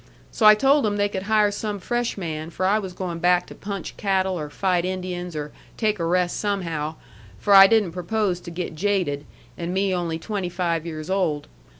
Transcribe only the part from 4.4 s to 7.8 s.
fight Indians, or take a rest somehow, for I